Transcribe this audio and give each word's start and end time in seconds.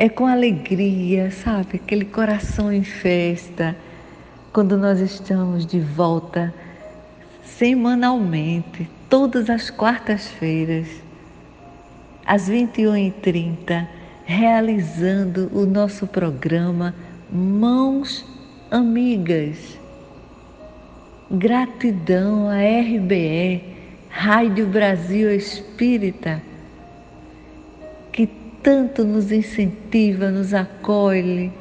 É 0.00 0.08
com 0.08 0.28
alegria, 0.28 1.28
sabe? 1.32 1.74
Aquele 1.74 2.04
coração 2.04 2.72
em 2.72 2.84
festa, 2.84 3.76
quando 4.52 4.78
nós 4.78 5.00
estamos 5.00 5.66
de 5.66 5.80
volta 5.80 6.54
semanalmente, 7.42 8.88
todas 9.10 9.50
as 9.50 9.70
quartas-feiras, 9.70 10.86
às 12.24 12.48
21h30, 12.48 13.88
realizando 14.24 15.50
o 15.52 15.66
nosso 15.66 16.06
programa 16.06 16.94
Mãos 17.28 18.24
Amigas. 18.70 19.80
Gratidão 21.28 22.48
à 22.48 22.58
RBE, 22.58 23.64
Rádio 24.08 24.68
Brasil 24.68 25.28
Espírita, 25.34 26.40
tanto 28.62 29.04
nos 29.04 29.30
incentiva, 29.30 30.30
nos 30.30 30.52
acolhe. 30.54 31.52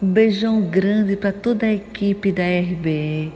Um 0.00 0.06
beijão 0.08 0.62
grande 0.62 1.16
para 1.16 1.32
toda 1.32 1.66
a 1.66 1.72
equipe 1.72 2.32
da 2.32 2.42
RBE, 2.42 3.32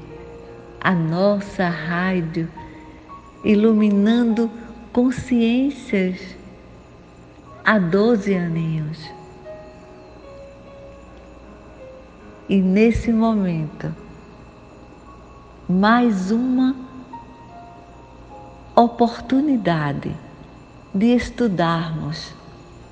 a 0.80 0.92
nossa 0.92 1.68
rádio, 1.68 2.48
iluminando 3.44 4.50
consciências 4.92 6.36
há 7.64 7.78
12 7.78 8.34
aninhos. 8.34 9.10
E 12.48 12.60
nesse 12.60 13.12
momento, 13.12 13.92
mais 15.68 16.30
uma 16.30 16.74
oportunidade 18.74 20.25
de 20.96 21.14
estudarmos 21.14 22.34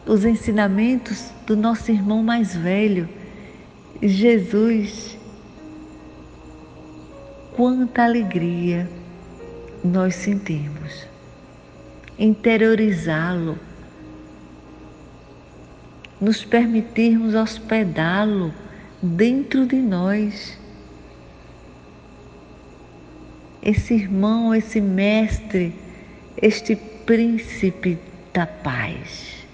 os 0.07 0.25
ensinamentos 0.25 1.31
do 1.47 1.57
nosso 1.57 1.91
irmão 1.91 2.23
mais 2.23 2.55
velho, 2.55 3.09
Jesus. 4.03 5.19
Quanta 7.57 8.03
alegria 8.03 8.89
nós 9.83 10.17
sentimos 10.17 11.07
interiorizá-lo, 12.19 13.59
nos 16.21 16.45
permitirmos 16.45 17.35
hospedá-lo 17.35 18.53
dentro 19.03 19.67
de 19.67 19.77
nós. 19.77 20.59
Esse 23.63 23.95
irmão, 23.95 24.55
esse 24.55 24.81
mestre, 24.81 25.75
este 26.41 26.77
príncipe 26.77 27.99
da 28.33 28.47
paz. 28.47 29.45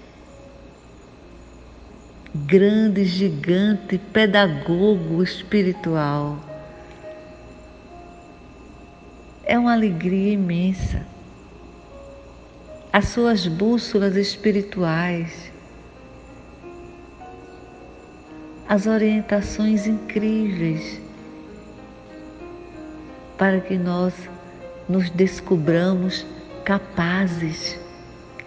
Grande, 2.33 3.03
gigante, 3.03 3.97
pedagogo 3.97 5.21
espiritual. 5.21 6.39
É 9.43 9.57
uma 9.59 9.73
alegria 9.73 10.33
imensa. 10.33 11.05
As 12.93 13.09
suas 13.09 13.47
bússolas 13.47 14.15
espirituais, 14.15 15.51
as 18.67 18.87
orientações 18.87 19.87
incríveis 19.87 21.01
para 23.37 23.59
que 23.59 23.77
nós 23.77 24.13
nos 24.87 25.09
descobramos 25.09 26.25
capazes 26.71 27.77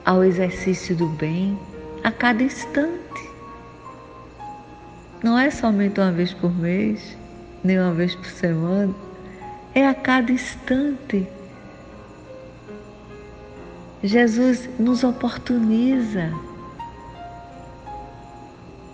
ao 0.03 0.25
exercício 0.25 0.97
do 0.97 1.09
bem 1.09 1.59
a 2.03 2.11
cada 2.11 2.43
instante. 2.43 3.31
Não 5.23 5.39
é 5.39 5.51
somente 5.51 6.01
uma 6.01 6.11
vez 6.11 6.33
por 6.33 6.51
mês, 6.51 7.19
nem 7.63 7.79
uma 7.79 7.93
vez 7.93 8.15
por 8.15 8.25
semana, 8.25 8.95
é 9.75 9.87
a 9.87 9.93
cada 9.93 10.33
instante. 10.33 11.29
Jesus 14.03 14.71
nos 14.79 15.05
oportuniza 15.05 16.33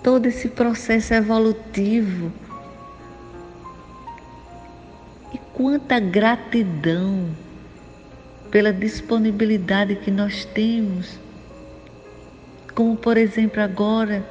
todo 0.03 0.27
esse 0.27 0.49
processo 0.49 1.15
evolutivo. 1.15 2.33
E 5.33 5.39
quanta 5.55 6.01
gratidão 6.01 7.29
pela 8.51 8.73
disponibilidade 8.73 9.97
que 9.97 10.11
nós 10.11 10.45
temos. 10.45 11.19
Como, 12.75 12.97
por 12.97 13.17
exemplo, 13.17 13.61
agora 13.61 14.25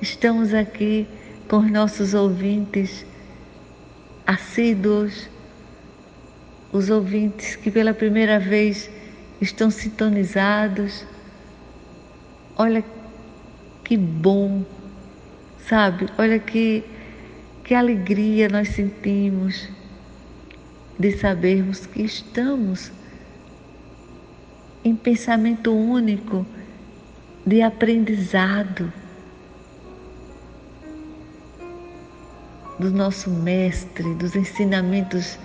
estamos 0.00 0.52
aqui 0.52 1.06
com 1.48 1.58
os 1.58 1.70
nossos 1.70 2.14
ouvintes 2.14 3.06
assíduos, 4.26 5.28
os 6.72 6.90
ouvintes 6.90 7.56
que 7.56 7.70
pela 7.70 7.94
primeira 7.94 8.38
vez 8.38 8.90
estão 9.40 9.70
sintonizados. 9.70 11.04
Olha 12.56 12.84
que 13.84 13.96
bom, 13.96 14.64
sabe? 15.66 16.06
Olha 16.18 16.38
que, 16.38 16.84
que 17.64 17.74
alegria 17.74 18.48
nós 18.48 18.68
sentimos 18.68 19.68
de 20.98 21.12
sabermos 21.12 21.86
que 21.86 22.02
estamos 22.02 22.92
em 24.84 24.96
pensamento 24.96 25.72
único 25.72 26.46
de 27.46 27.62
aprendizado 27.62 28.92
do 32.78 32.90
nosso 32.90 33.30
Mestre, 33.30 34.14
dos 34.14 34.34
ensinamentos 34.34 35.38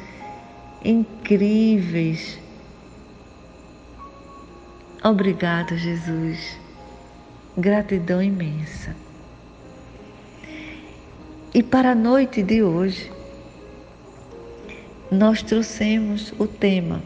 incríveis. 0.83 2.39
Obrigado, 5.03 5.77
Jesus. 5.77 6.57
Gratidão 7.57 8.21
imensa. 8.21 8.95
E 11.53 11.63
para 11.63 11.91
a 11.91 11.95
noite 11.95 12.43
de 12.43 12.61
hoje, 12.61 13.11
nós 15.11 15.41
trouxemos 15.41 16.33
o 16.37 16.45
tema 16.45 17.01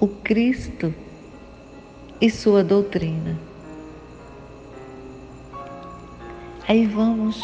O 0.00 0.08
Cristo 0.08 0.94
e 2.20 2.30
sua 2.30 2.64
doutrina. 2.64 3.38
Aí 6.68 6.86
vamos 6.86 7.40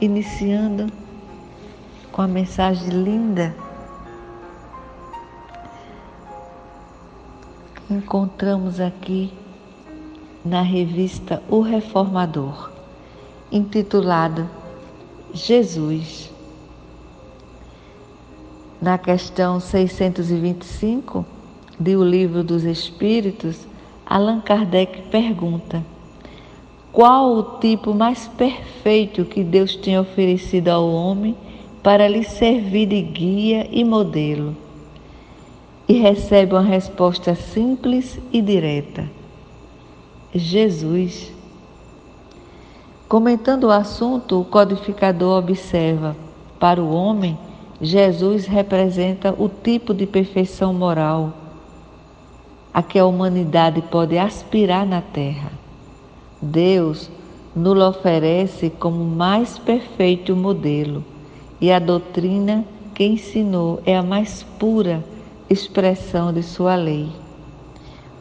iniciando 0.00 0.86
com 2.12 2.22
a 2.22 2.28
mensagem 2.28 2.88
linda 2.88 3.54
encontramos 7.88 8.80
aqui 8.80 9.32
na 10.44 10.60
revista 10.60 11.42
O 11.48 11.60
Reformador, 11.60 12.70
intitulado 13.50 14.48
Jesus. 15.32 16.30
Na 18.80 18.98
questão 18.98 19.60
625 19.60 21.24
de 21.78 21.96
O 21.96 22.04
Livro 22.04 22.42
dos 22.42 22.64
Espíritos, 22.64 23.66
Allan 24.08 24.40
Kardec 24.40 25.02
pergunta: 25.10 25.84
qual 26.92 27.32
o 27.32 27.42
tipo 27.58 27.92
mais 27.92 28.28
perfeito 28.28 29.24
que 29.24 29.42
Deus 29.42 29.74
tem 29.74 29.98
oferecido 29.98 30.68
ao 30.68 30.88
homem 30.88 31.36
para 31.82 32.06
lhe 32.06 32.22
servir 32.22 32.86
de 32.86 33.02
guia 33.02 33.68
e 33.68 33.82
modelo? 33.82 34.56
E 35.88 35.94
recebe 35.94 36.54
uma 36.54 36.62
resposta 36.62 37.34
simples 37.34 38.18
e 38.32 38.40
direta: 38.40 39.10
Jesus. 40.32 41.34
Comentando 43.08 43.64
o 43.64 43.72
assunto, 43.72 44.40
o 44.40 44.44
codificador 44.44 45.38
observa: 45.38 46.16
para 46.60 46.80
o 46.80 46.92
homem, 46.92 47.36
Jesus 47.80 48.46
representa 48.46 49.34
o 49.36 49.48
tipo 49.48 49.92
de 49.92 50.06
perfeição 50.06 50.72
moral 50.72 51.45
a 52.76 52.82
que 52.82 52.98
a 52.98 53.06
humanidade 53.06 53.80
pode 53.80 54.18
aspirar 54.18 54.84
na 54.84 55.00
Terra. 55.00 55.50
Deus 56.42 57.10
nos 57.54 57.78
oferece 57.78 58.68
como 58.68 59.02
mais 59.02 59.58
perfeito 59.58 60.36
modelo 60.36 61.02
e 61.58 61.72
a 61.72 61.78
doutrina 61.78 62.66
que 62.94 63.02
ensinou 63.02 63.80
é 63.86 63.96
a 63.96 64.02
mais 64.02 64.42
pura 64.58 65.02
expressão 65.48 66.34
de 66.34 66.42
sua 66.42 66.74
lei. 66.74 67.08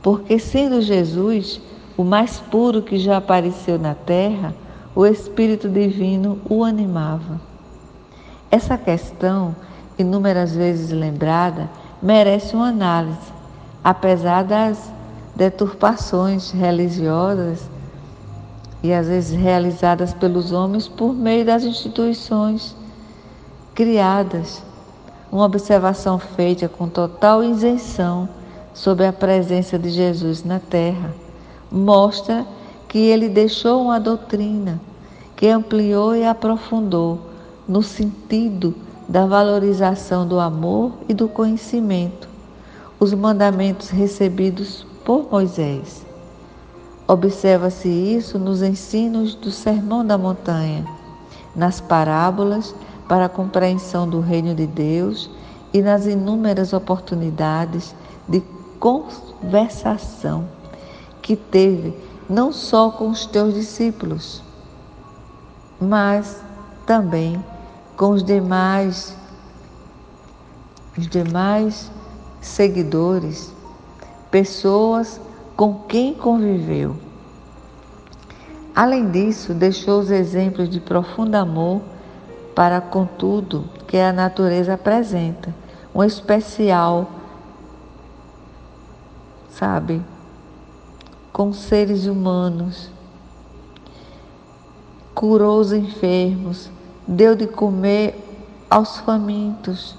Porque, 0.01 0.39
sendo 0.39 0.81
Jesus 0.81 1.59
o 1.97 2.05
mais 2.05 2.39
puro 2.39 2.81
que 2.81 2.97
já 2.97 3.17
apareceu 3.17 3.77
na 3.77 3.93
terra, 3.93 4.55
o 4.95 5.05
Espírito 5.05 5.67
Divino 5.67 6.39
o 6.49 6.63
animava. 6.63 7.41
Essa 8.49 8.77
questão, 8.77 9.53
inúmeras 9.99 10.55
vezes 10.55 10.91
lembrada, 10.91 11.69
merece 12.01 12.55
uma 12.55 12.69
análise, 12.69 13.34
apesar 13.85 14.43
das 14.43 14.91
deturpações 15.35 16.49
religiosas 16.49 17.69
e 18.81 18.91
às 18.91 19.07
vezes 19.07 19.39
realizadas 19.39 20.11
pelos 20.11 20.51
homens 20.51 20.87
por 20.87 21.13
meio 21.13 21.45
das 21.45 21.63
instituições 21.63 22.75
criadas. 23.75 24.63
Uma 25.31 25.45
observação 25.45 26.17
feita 26.17 26.67
com 26.67 26.89
total 26.89 27.43
isenção 27.43 28.27
sobre 28.73 29.05
a 29.05 29.13
presença 29.13 29.77
de 29.77 29.91
Jesus 29.91 30.43
na 30.43 30.59
terra 30.59 31.13
mostra 31.71 32.43
que 32.87 32.97
ele 32.97 33.29
deixou 33.29 33.83
uma 33.83 33.99
doutrina 33.99 34.81
que 35.35 35.47
ampliou 35.47 36.15
e 36.15 36.25
aprofundou 36.25 37.19
no 37.67 37.83
sentido 37.83 38.73
da 39.07 39.27
valorização 39.27 40.27
do 40.27 40.39
amor 40.39 40.93
e 41.07 41.13
do 41.13 41.27
conhecimento, 41.27 42.34
os 42.99 43.13
mandamentos 43.13 43.89
recebidos 43.89 44.85
por 45.03 45.29
Moisés. 45.31 46.05
Observa-se 47.07 47.87
isso 47.87 48.39
nos 48.39 48.61
ensinos 48.61 49.35
do 49.35 49.51
Sermão 49.51 50.05
da 50.05 50.17
Montanha, 50.17 50.85
nas 51.55 51.79
parábolas 51.79 52.75
para 53.07 53.25
a 53.25 53.29
compreensão 53.29 54.09
do 54.09 54.19
reino 54.19 54.55
de 54.55 54.65
Deus 54.65 55.29
e 55.73 55.81
nas 55.81 56.05
inúmeras 56.05 56.73
oportunidades 56.73 57.93
de 58.27 58.41
conversação 58.79 60.47
que 61.21 61.35
teve 61.35 61.93
não 62.29 62.51
só 62.51 62.89
com 62.89 63.09
os 63.09 63.25
teus 63.25 63.53
discípulos, 63.53 64.41
mas 65.79 66.41
também 66.85 67.43
com 67.95 68.11
os 68.11 68.23
demais 68.23 69.15
os 70.97 71.07
demais 71.07 71.91
seguidores, 72.45 73.51
pessoas 74.29 75.19
com 75.57 75.79
quem 75.87 76.13
conviveu. 76.13 76.95
Além 78.73 79.09
disso, 79.09 79.53
deixou 79.53 79.99
os 79.99 80.11
exemplos 80.11 80.69
de 80.69 80.79
profundo 80.79 81.35
amor 81.35 81.81
para 82.53 82.79
com 82.79 83.05
tudo 83.05 83.65
que 83.87 83.97
a 83.97 84.13
natureza 84.13 84.75
apresenta, 84.75 85.53
um 85.93 86.03
especial, 86.03 87.09
sabe, 89.49 90.01
com 91.33 91.51
seres 91.51 92.05
humanos. 92.05 92.91
Curou 95.15 95.59
os 95.59 95.73
enfermos, 95.73 96.69
deu 97.07 97.35
de 97.35 97.47
comer 97.47 98.21
aos 98.69 98.97
famintos, 98.97 99.95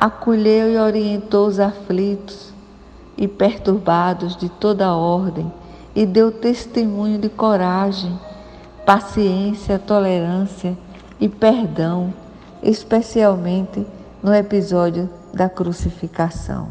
acolheu 0.00 0.70
e 0.70 0.76
orientou 0.76 1.48
os 1.48 1.58
aflitos 1.58 2.54
e 3.16 3.26
perturbados 3.26 4.36
de 4.36 4.48
toda 4.48 4.94
ordem 4.94 5.52
e 5.92 6.06
deu 6.06 6.30
testemunho 6.30 7.18
de 7.18 7.28
coragem, 7.28 8.16
paciência, 8.86 9.76
tolerância 9.76 10.78
e 11.18 11.28
perdão, 11.28 12.14
especialmente 12.62 13.84
no 14.22 14.32
episódio 14.32 15.10
da 15.34 15.48
crucificação, 15.48 16.68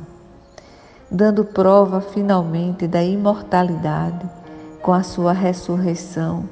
dando 1.12 1.44
prova 1.44 2.00
finalmente 2.00 2.88
da 2.88 3.04
imortalidade 3.04 4.26
com 4.82 4.94
a 4.94 5.04
sua 5.04 5.34
ressurreição. 5.34 6.46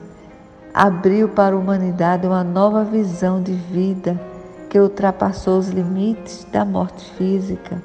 Abriu 0.74 1.30
para 1.30 1.56
a 1.56 1.58
humanidade 1.58 2.28
uma 2.28 2.44
nova 2.44 2.84
visão 2.84 3.42
de 3.42 3.54
vida 3.54 4.20
que 4.76 4.80
ultrapassou 4.82 5.58
os 5.58 5.70
limites 5.70 6.46
da 6.52 6.66
morte 6.66 7.10
física. 7.14 7.82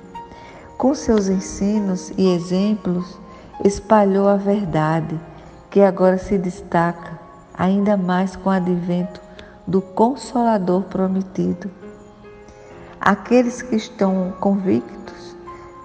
Com 0.77 0.93
seus 0.93 1.29
ensinos 1.29 2.13
e 2.19 2.35
exemplos, 2.35 3.17
espalhou 3.65 4.27
a 4.27 4.35
verdade, 4.35 5.21
que 5.71 5.81
agora 5.83 6.19
se 6.19 6.37
destaca 6.37 7.17
ainda 7.57 7.97
mais 7.97 8.35
com 8.35 8.51
o 8.51 8.53
advento 8.53 9.21
do 9.65 9.81
Consolador 9.81 10.83
prometido. 10.83 11.71
Aqueles 13.01 13.63
que 13.63 13.77
estão 13.77 14.33
convictos 14.41 15.37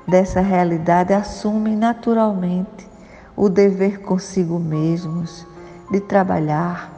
dessa 0.07 0.41
realidade 0.41 1.13
assumem 1.13 1.75
naturalmente 1.75 2.89
o 3.37 3.47
dever 3.47 4.01
consigo 4.01 4.57
mesmos 4.57 5.45
de 5.91 5.99
trabalhar 5.99 6.91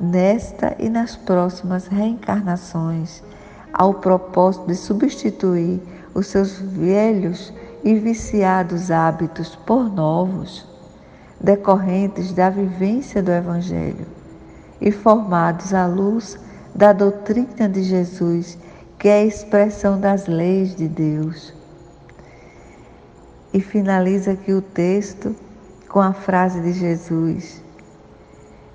nesta 0.00 0.74
e 0.78 0.88
nas 0.88 1.14
próximas 1.14 1.88
reencarnações 1.88 3.22
ao 3.72 3.94
propósito 3.94 4.66
de 4.66 4.74
substituir 4.74 5.80
os 6.14 6.26
seus 6.26 6.58
velhos 6.58 7.52
e 7.82 7.94
viciados 7.94 8.90
hábitos 8.90 9.56
por 9.56 9.92
novos, 9.92 10.66
decorrentes 11.40 12.32
da 12.32 12.50
vivência 12.50 13.22
do 13.22 13.30
Evangelho 13.30 14.06
e 14.80 14.90
formados 14.90 15.72
à 15.72 15.86
luz 15.86 16.38
da 16.74 16.92
doutrina 16.92 17.68
de 17.68 17.82
Jesus, 17.82 18.58
que 18.98 19.08
é 19.08 19.20
a 19.20 19.24
expressão 19.24 19.98
das 19.98 20.26
leis 20.26 20.74
de 20.74 20.88
Deus. 20.88 21.54
E 23.52 23.60
finaliza 23.60 24.32
aqui 24.32 24.52
o 24.52 24.62
texto 24.62 25.34
com 25.88 26.00
a 26.00 26.12
frase 26.12 26.60
de 26.60 26.72
Jesus: 26.72 27.62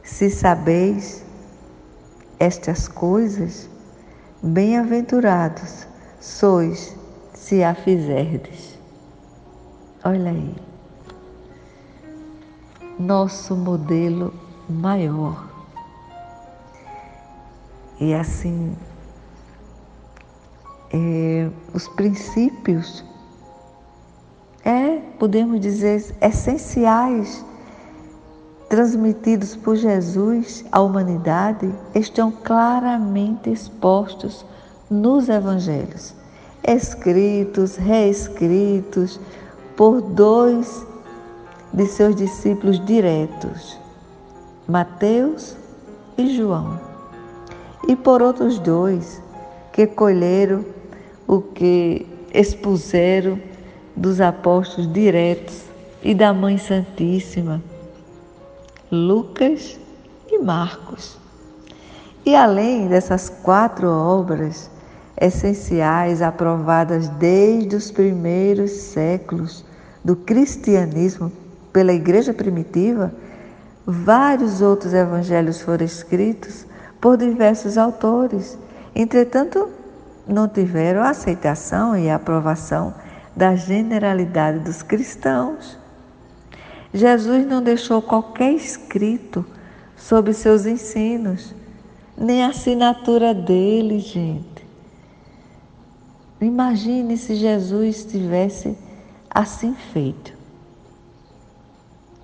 Se 0.04 0.30
sabeis 0.30 1.24
estas 2.40 2.88
coisas, 2.88 3.70
bem-aventurados 4.46 5.88
sois 6.20 6.96
se 7.34 7.64
a 7.64 7.74
fizerdes. 7.74 8.78
Olha 10.04 10.30
aí, 10.30 10.56
nosso 13.00 13.56
modelo 13.56 14.32
maior 14.70 15.50
e 18.00 18.14
assim, 18.14 18.76
é, 20.94 21.50
os 21.74 21.88
princípios, 21.88 23.04
é, 24.64 24.98
podemos 25.18 25.60
dizer, 25.60 26.16
essenciais 26.22 27.44
transmitidos 28.70 29.56
por 29.56 29.76
Jesus 29.76 30.66
à 30.72 30.82
humanidade 30.82 31.74
estão 31.94 32.32
claramente 32.32 33.50
expostos 33.50 34.46
nos 34.90 35.30
evangelhos, 35.30 36.14
escritos, 36.64 37.76
reescritos 37.76 39.20
por 39.76 40.02
dois 40.02 40.86
de 41.74 41.86
seus 41.86 42.16
discípulos 42.16 42.84
diretos, 42.86 43.78
Mateus 44.68 45.56
e 46.18 46.36
João. 46.36 46.80
E 47.88 47.96
por 47.96 48.22
outros 48.22 48.58
dois 48.60 49.22
que 49.72 49.86
colheram 49.86 50.66
o 51.28 51.42
que 51.42 52.08
expuseram 52.34 53.40
dos 53.96 54.20
apóstolos 54.20 54.92
diretos 54.92 55.64
e 56.04 56.14
da 56.14 56.34
Mãe 56.34 56.58
Santíssima, 56.58 57.62
Lucas 58.96 59.78
e 60.32 60.40
Marcos. 60.40 61.18
E 62.26 62.34
além 62.34 62.88
dessas 62.88 63.30
quatro 63.30 63.90
obras 63.90 64.70
essenciais 65.20 66.22
aprovadas 66.22 67.10
desde 67.10 67.76
os 67.76 67.92
primeiros 67.92 68.72
séculos 68.72 69.66
do 70.04 70.16
cristianismo 70.16 71.32
pela 71.74 71.94
Igreja 71.94 72.34
primitiva, 72.34 73.14
vários 73.86 74.62
outros 74.62 74.94
evangelhos 74.94 75.62
foram 75.62 75.86
escritos 75.86 76.66
por 77.02 77.18
diversos 77.18 77.78
autores. 77.78 78.58
Entretanto, 78.96 79.70
não 80.26 80.48
tiveram 80.48 81.04
aceitação 81.04 81.98
e 81.98 82.10
aprovação 82.10 82.94
da 83.36 83.56
generalidade 83.56 84.60
dos 84.60 84.82
cristãos. 84.82 85.78
Jesus 86.96 87.46
não 87.46 87.62
deixou 87.62 88.02
qualquer 88.02 88.54
escrito 88.54 89.46
sobre 89.98 90.32
seus 90.32 90.66
ensinos, 90.66 91.54
nem 92.18 92.42
a 92.42 92.48
assinatura 92.48 93.34
dele, 93.34 94.00
gente. 94.00 94.66
Imagine 96.40 97.18
se 97.18 97.36
Jesus 97.36 98.06
tivesse 98.06 98.78
assim 99.30 99.76
feito, 99.92 100.34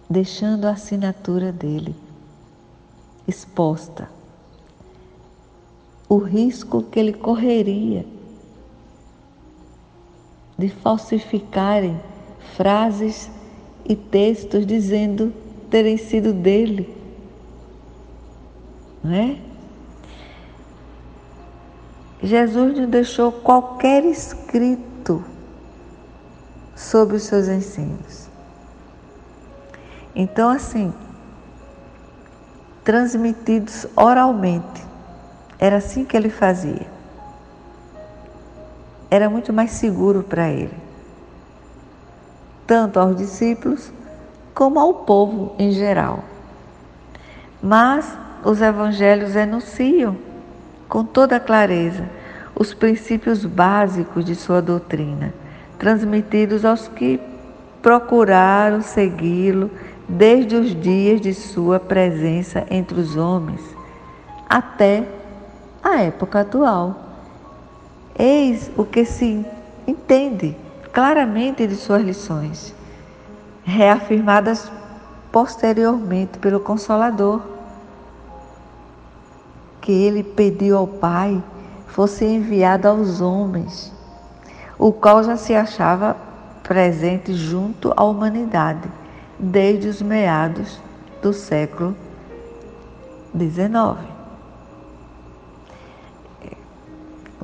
deixando 0.09 0.63
a 0.63 0.71
assinatura 0.71 1.51
dele 1.51 1.93
exposta, 3.27 4.09
o 6.07 6.17
risco 6.17 6.81
que 6.83 6.97
ele 6.97 7.11
correria 7.11 8.05
de 10.57 10.69
falsificarem 10.69 11.99
frases 12.55 13.29
e 13.85 13.95
textos 13.95 14.65
dizendo 14.65 15.33
terem 15.69 15.97
sido 15.97 16.33
dele. 16.33 16.93
Não 19.03 19.13
é? 19.13 19.37
Jesus 22.21 22.77
não 22.77 22.87
deixou 22.87 23.31
qualquer 23.31 24.05
escrito 24.05 25.23
sobre 26.75 27.15
os 27.15 27.23
seus 27.23 27.47
ensinos. 27.47 28.29
Então, 30.15 30.49
assim, 30.49 30.93
transmitidos 32.83 33.87
oralmente, 33.95 34.83
era 35.57 35.77
assim 35.77 36.03
que 36.03 36.15
ele 36.15 36.29
fazia. 36.29 36.85
Era 39.09 39.29
muito 39.29 39.51
mais 39.51 39.71
seguro 39.71 40.23
para 40.23 40.49
ele, 40.49 40.75
tanto 42.71 43.01
aos 43.01 43.17
discípulos 43.17 43.91
como 44.53 44.79
ao 44.79 44.93
povo 44.93 45.53
em 45.59 45.73
geral. 45.73 46.23
Mas 47.61 48.17
os 48.45 48.61
evangelhos 48.61 49.35
enunciam 49.35 50.15
com 50.87 51.03
toda 51.03 51.37
clareza 51.37 52.05
os 52.55 52.73
princípios 52.73 53.43
básicos 53.43 54.23
de 54.23 54.35
sua 54.35 54.61
doutrina, 54.61 55.33
transmitidos 55.77 56.63
aos 56.63 56.87
que 56.87 57.19
procuraram 57.81 58.81
segui-lo 58.81 59.69
desde 60.07 60.55
os 60.55 60.73
dias 60.73 61.19
de 61.19 61.33
sua 61.33 61.77
presença 61.77 62.65
entre 62.71 63.01
os 63.01 63.17
homens 63.17 63.59
até 64.47 65.05
a 65.83 66.03
época 66.03 66.39
atual. 66.39 66.95
Eis 68.17 68.71
o 68.77 68.85
que 68.85 69.03
se 69.03 69.45
entende 69.85 70.55
claramente 70.93 71.65
de 71.65 71.75
suas 71.75 72.01
lições, 72.01 72.75
reafirmadas 73.63 74.71
posteriormente 75.31 76.37
pelo 76.39 76.59
Consolador 76.59 77.41
que 79.79 79.91
ele 79.91 80.23
pediu 80.23 80.77
ao 80.77 80.87
Pai 80.87 81.41
fosse 81.87 82.23
enviado 82.25 82.87
aos 82.87 83.19
homens, 83.19 83.91
o 84.77 84.91
qual 84.91 85.23
já 85.23 85.35
se 85.35 85.55
achava 85.55 86.15
presente 86.63 87.33
junto 87.33 87.91
à 87.97 88.03
humanidade 88.03 88.89
desde 89.37 89.87
os 89.87 90.01
meados 90.01 90.79
do 91.21 91.33
século 91.33 91.95
XIX. 93.35 94.20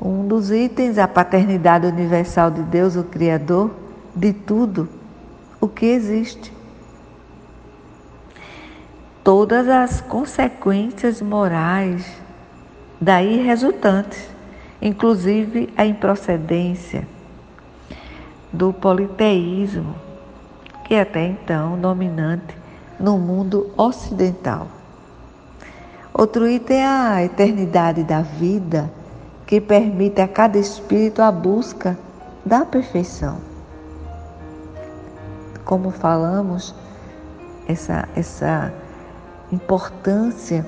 Um 0.08 0.26
dos 0.26 0.52
itens, 0.52 0.98
a 0.98 1.06
paternidade 1.06 1.86
universal 1.86 2.50
de 2.50 2.62
Deus, 2.62 2.96
o 2.96 3.04
Criador 3.04 3.72
de 4.16 4.32
tudo 4.32 4.88
o 5.60 5.68
que 5.68 5.86
existe. 5.86 6.54
Todas 9.22 9.68
as 9.68 10.00
consequências 10.00 11.22
morais 11.22 12.10
daí 13.02 13.44
resultantes, 13.44 14.30
inclusive 14.82 15.74
a 15.76 15.86
improcedência 15.86 17.06
do 18.54 18.72
politeísmo, 18.72 19.94
que 20.86 20.94
é 20.94 21.02
até 21.02 21.28
então 21.28 21.78
dominante 21.78 22.56
no 22.98 23.18
mundo 23.18 23.74
ocidental. 23.76 24.70
Outro 26.14 26.48
item 26.48 26.78
é 26.78 26.88
a 26.88 27.26
eternidade 27.26 28.06
da 28.06 28.22
vida, 28.22 28.90
que 29.48 29.62
permite 29.62 30.20
a 30.20 30.28
cada 30.28 30.58
espírito 30.58 31.22
a 31.22 31.32
busca 31.32 31.98
da 32.46 32.66
perfeição. 32.66 33.38
Como 35.64 35.90
falamos, 35.90 36.76
essa, 37.66 38.08
essa 38.16 38.74
importância 39.52 40.66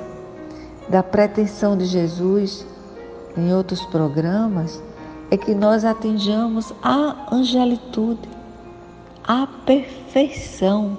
da 0.88 1.04
pretensão 1.04 1.78
de 1.78 1.86
Jesus 1.86 2.66
em 3.38 3.54
outros 3.54 3.86
programas 3.86 4.82
é 5.30 5.38
que 5.38 5.54
nós 5.54 5.84
atinjamos 5.84 6.74
a 6.82 7.36
angelitude, 7.36 8.28
a 9.28 9.46
perfeição. 9.66 10.98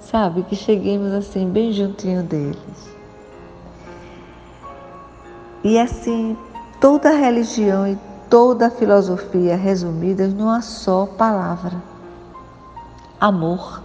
Sabe, 0.00 0.42
que 0.42 0.56
cheguemos 0.56 1.12
assim 1.12 1.48
bem 1.50 1.72
juntinho 1.72 2.22
deles. 2.22 2.95
E 5.68 5.80
assim, 5.80 6.38
toda 6.80 7.10
religião 7.10 7.88
e 7.88 7.98
toda 8.30 8.70
filosofia 8.70 9.56
resumidas 9.56 10.32
numa 10.32 10.62
só 10.62 11.06
palavra: 11.06 11.82
amor. 13.20 13.82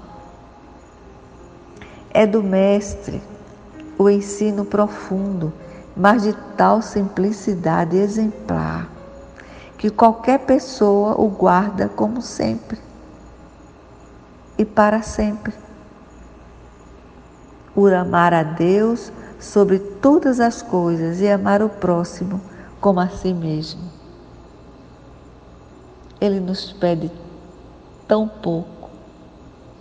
É 2.12 2.28
do 2.28 2.44
Mestre 2.44 3.20
o 3.98 4.08
ensino 4.08 4.64
profundo, 4.64 5.52
mas 5.98 6.22
de 6.22 6.34
tal 6.56 6.84
simplicidade 6.84 7.98
exemplar, 7.98 8.88
que 9.76 9.90
qualquer 9.90 10.38
pessoa 10.38 11.20
o 11.20 11.30
guarda 11.30 11.90
como 11.90 12.22
sempre 12.22 12.78
e 14.56 14.64
para 14.64 15.02
sempre. 15.02 15.52
Por 17.74 17.92
amar 17.92 18.36
a 18.36 18.44
Deus 18.44 19.12
sobre 19.42 19.80
todas 19.80 20.40
as 20.40 20.62
coisas 20.62 21.20
e 21.20 21.28
amar 21.28 21.64
o 21.64 21.68
próximo 21.68 22.40
como 22.80 23.00
a 23.00 23.10
si 23.10 23.34
mesmo. 23.34 23.82
Ele 26.22 26.40
nos 26.40 26.72
pede 26.74 27.12
tão 28.08 28.28
pouco 28.28 28.92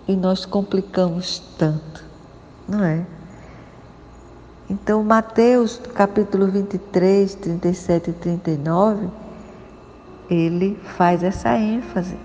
e 0.09 0.17
nós 0.17 0.47
complicamos 0.47 1.41
tanto, 1.59 2.03
não 2.67 2.83
é? 2.83 3.05
Então, 4.71 5.05
Mateus 5.05 5.79
capítulo 5.95 6.47
23, 6.47 7.35
37 7.35 8.11
e 8.11 8.13
39, 8.15 9.09
ele 10.31 10.81
faz 10.97 11.23
essa 11.23 11.59
ênfase. 11.59 12.17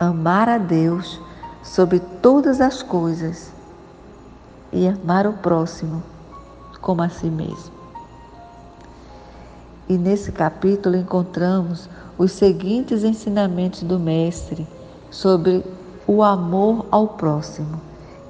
Amar 0.00 0.48
a 0.48 0.58
Deus 0.58 1.20
sobre 1.62 2.00
todas 2.00 2.60
as 2.60 2.82
coisas 2.82 3.52
e 4.72 4.88
amar 4.88 5.26
o 5.26 5.34
próximo 5.34 6.02
como 6.86 7.02
a 7.02 7.08
si 7.08 7.26
mesmo. 7.26 7.74
E 9.88 9.98
nesse 9.98 10.30
capítulo 10.30 10.96
encontramos 10.96 11.90
os 12.16 12.30
seguintes 12.30 13.02
ensinamentos 13.02 13.82
do 13.82 13.98
Mestre 13.98 14.64
sobre 15.10 15.64
o 16.06 16.22
amor 16.22 16.86
ao 16.92 17.08
próximo 17.08 17.80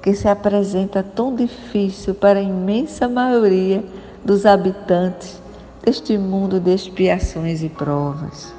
que 0.01 0.11
se 0.15 0.27
apresenta 0.27 1.03
tão 1.03 1.35
difícil 1.35 2.15
para 2.15 2.39
a 2.39 2.41
imensa 2.41 3.07
maioria 3.07 3.85
dos 4.25 4.43
habitantes 4.43 5.39
deste 5.85 6.17
mundo 6.17 6.59
de 6.59 6.73
expiações 6.73 7.61
e 7.61 7.69
provas. 7.69 8.51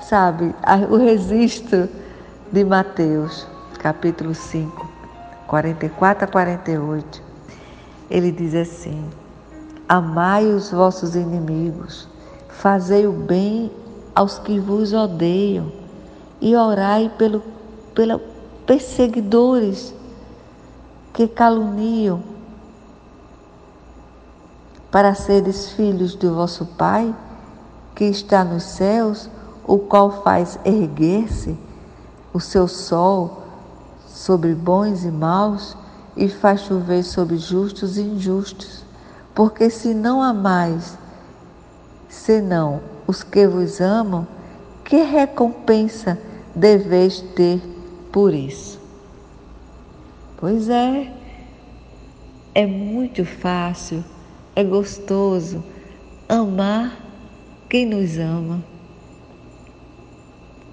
Sabe, 0.00 0.52
o 0.90 0.96
registro 0.96 1.88
de 2.50 2.64
Mateus, 2.64 3.46
capítulo 3.78 4.34
5, 4.34 4.88
44 5.46 6.24
a 6.24 6.26
48, 6.26 7.27
ele 8.10 8.32
diz 8.32 8.54
assim: 8.54 9.04
Amai 9.88 10.46
os 10.46 10.70
vossos 10.70 11.14
inimigos, 11.14 12.08
fazei 12.48 13.06
o 13.06 13.12
bem 13.12 13.70
aos 14.14 14.38
que 14.38 14.58
vos 14.58 14.92
odeiam 14.92 15.70
e 16.40 16.54
orai 16.54 17.10
pelo, 17.16 17.42
perseguidores 18.66 19.94
que 21.12 21.26
caluniam, 21.26 22.22
para 24.90 25.14
seres 25.14 25.70
filhos 25.72 26.14
do 26.14 26.34
vosso 26.34 26.64
Pai, 26.64 27.14
que 27.94 28.04
está 28.04 28.44
nos 28.44 28.62
céus, 28.62 29.28
o 29.66 29.78
qual 29.78 30.22
faz 30.22 30.58
erguer-se 30.64 31.58
o 32.32 32.40
seu 32.40 32.66
sol 32.66 33.42
sobre 34.06 34.54
bons 34.54 35.04
e 35.04 35.10
maus 35.10 35.76
e 36.18 36.28
faz 36.28 36.62
chover 36.62 37.04
sobre 37.04 37.38
justos 37.38 37.96
e 37.96 38.02
injustos. 38.02 38.84
Porque 39.34 39.70
se 39.70 39.94
não 39.94 40.20
amais, 40.20 40.98
senão 42.08 42.80
os 43.06 43.22
que 43.22 43.46
vos 43.46 43.80
amam, 43.80 44.26
que 44.84 44.96
recompensa 44.96 46.18
deveis 46.54 47.20
ter 47.36 47.62
por 48.10 48.34
isso. 48.34 48.80
Pois 50.36 50.68
é, 50.68 51.12
é 52.52 52.66
muito 52.66 53.24
fácil, 53.24 54.04
é 54.56 54.64
gostoso 54.64 55.62
amar 56.28 56.98
quem 57.68 57.86
nos 57.86 58.18
ama. 58.18 58.62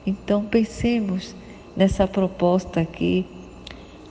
Então 0.08 0.44
pensemos 0.46 1.36
nessa 1.76 2.08
proposta 2.08 2.80
aqui 2.80 3.28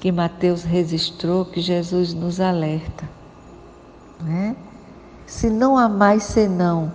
que 0.04 0.12
Mateus 0.12 0.64
registrou, 0.64 1.46
que 1.46 1.62
Jesus 1.62 2.12
nos 2.12 2.38
alerta. 2.38 3.08
Né? 4.20 4.54
Se 5.24 5.48
não 5.48 5.78
amais 5.78 6.24
senão 6.24 6.92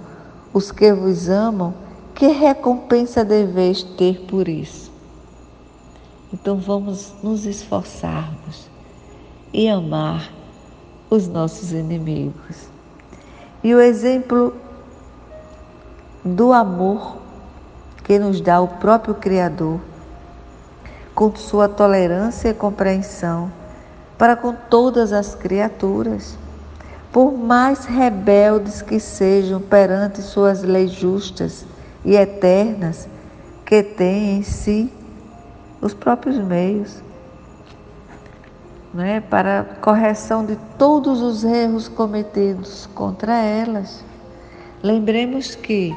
os 0.54 0.72
que 0.72 0.94
vos 0.94 1.28
amam, 1.28 1.74
que 2.14 2.28
recompensa 2.28 3.26
deveis 3.26 3.82
ter 3.82 4.28
por 4.28 4.48
isso? 4.48 4.92
Então 6.32 6.58
vamos 6.58 7.12
nos 7.24 7.48
esforçarmos 7.48 8.70
e 9.52 9.68
amar 9.68 10.32
os 11.10 11.28
nossos 11.28 11.72
inimigos. 11.72 12.70
E 13.64 13.74
o 13.74 13.82
exemplo 13.82 14.54
do 16.24 16.54
amor 16.54 17.18
que 18.04 18.20
nos 18.20 18.40
dá 18.40 18.62
o 18.62 18.68
próprio 18.68 19.16
Criador, 19.16 19.80
com 21.20 21.36
sua 21.36 21.68
tolerância 21.68 22.48
e 22.48 22.54
compreensão 22.54 23.52
para 24.18 24.38
com 24.38 24.54
todas 24.54 25.12
as 25.12 25.36
criaturas, 25.36 26.38
por 27.12 27.38
mais 27.38 27.84
rebeldes 27.84 28.82
que 28.82 29.02
sejam 29.02 29.60
perante 29.60 30.22
suas 30.22 30.64
leis 30.64 30.92
justas 30.92 31.66
e 32.06 32.16
eternas, 32.16 33.06
que 33.66 33.84
têm 33.84 34.38
em 34.38 34.44
si 34.44 34.90
os 35.82 35.94
próprios 35.94 36.38
meios 36.38 37.04
né, 38.94 39.20
para 39.20 39.66
correção 39.82 40.46
de 40.46 40.58
todos 40.78 41.22
os 41.22 41.44
erros 41.44 41.90
cometidos 41.90 42.88
contra 42.96 43.38
elas. 43.38 44.06
Lembremos 44.82 45.54
que 45.54 45.94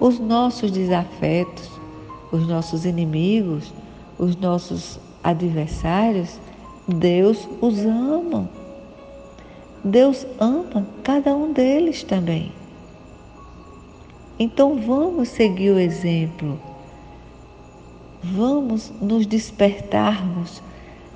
os 0.00 0.18
nossos 0.18 0.70
desafetos, 0.70 1.70
os 2.32 2.48
nossos 2.48 2.86
inimigos, 2.86 3.74
os 4.18 4.36
nossos 4.36 4.98
adversários, 5.22 6.40
Deus 6.86 7.48
os 7.60 7.78
ama. 7.84 8.48
Deus 9.84 10.26
ama 10.40 10.86
cada 11.04 11.34
um 11.34 11.52
deles 11.52 12.02
também. 12.02 12.52
Então 14.38 14.80
vamos 14.80 15.28
seguir 15.28 15.70
o 15.70 15.78
exemplo. 15.78 16.60
Vamos 18.22 18.92
nos 19.00 19.26
despertarmos 19.26 20.62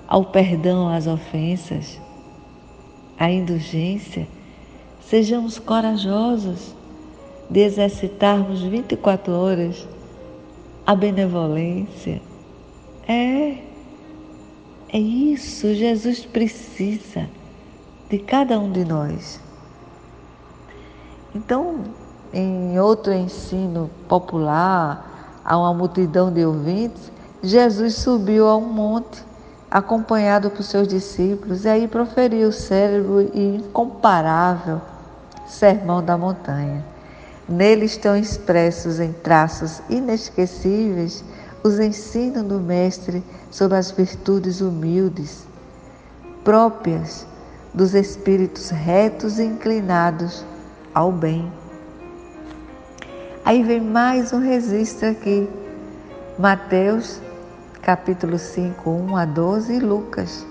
ao 0.06 0.24
perdão 0.24 0.88
às 0.88 1.06
ofensas, 1.06 2.00
à 3.18 3.30
indulgência. 3.30 4.26
Sejamos 5.00 5.58
corajosos 5.58 6.74
de 7.50 7.60
exercitarmos 7.60 8.62
24 8.62 9.32
horas 9.32 9.86
a 10.86 10.94
benevolência. 10.94 12.20
É, 13.06 13.58
é 14.88 14.98
isso, 14.98 15.74
Jesus 15.74 16.24
precisa 16.24 17.28
de 18.08 18.18
cada 18.18 18.58
um 18.58 18.70
de 18.70 18.84
nós. 18.84 19.40
Então, 21.34 21.80
em 22.32 22.78
outro 22.78 23.12
ensino 23.12 23.90
popular, 24.08 25.40
a 25.44 25.58
uma 25.58 25.74
multidão 25.74 26.32
de 26.32 26.44
ouvintes, 26.44 27.10
Jesus 27.42 27.96
subiu 27.96 28.46
a 28.46 28.56
um 28.56 28.66
monte, 28.66 29.24
acompanhado 29.70 30.50
por 30.50 30.62
seus 30.62 30.86
discípulos, 30.86 31.64
e 31.64 31.68
aí 31.68 31.88
proferiu 31.88 32.48
o 32.48 32.52
cérebro 32.52 33.22
e 33.34 33.56
incomparável 33.56 34.80
sermão 35.46 36.02
da 36.02 36.16
montanha. 36.16 36.84
Nele 37.48 37.86
estão 37.86 38.16
expressos 38.16 39.00
em 39.00 39.12
traços 39.12 39.82
inesquecíveis 39.90 41.24
os 41.62 41.78
ensinos 41.78 42.42
do 42.42 42.58
Mestre 42.58 43.22
sobre 43.50 43.78
as 43.78 43.90
virtudes 43.90 44.60
humildes, 44.60 45.46
próprias 46.44 47.26
dos 47.72 47.94
espíritos 47.94 48.70
retos 48.70 49.38
e 49.38 49.44
inclinados 49.44 50.44
ao 50.94 51.12
bem. 51.12 51.50
Aí 53.44 53.62
vem 53.62 53.80
mais 53.80 54.32
um 54.32 54.38
registro 54.38 55.10
aqui, 55.10 55.48
Mateus 56.38 57.20
capítulo 57.82 58.38
5, 58.38 58.88
1 58.88 59.16
a 59.16 59.24
12 59.24 59.74
e 59.74 59.80
Lucas. 59.80 60.46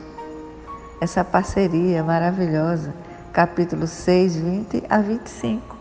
Essa 1.00 1.24
parceria 1.24 2.04
maravilhosa, 2.04 2.94
capítulo 3.32 3.88
6, 3.88 4.36
20 4.36 4.84
a 4.90 5.00
25. 5.00 5.78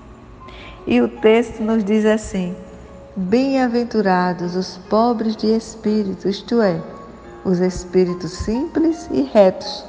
E 0.86 1.00
o 1.00 1.08
texto 1.08 1.60
nos 1.60 1.84
diz 1.84 2.06
assim: 2.06 2.54
Bem-aventurados 3.16 4.54
os 4.54 4.78
pobres 4.88 5.34
de 5.34 5.48
espírito, 5.48 6.28
isto 6.28 6.62
é, 6.62 6.80
os 7.44 7.58
espíritos 7.58 8.30
simples 8.30 9.10
e 9.10 9.22
retos, 9.22 9.84